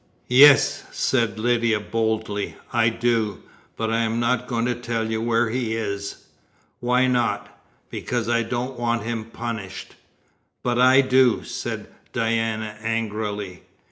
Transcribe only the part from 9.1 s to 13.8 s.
punished." "But I do," said Diana angrily.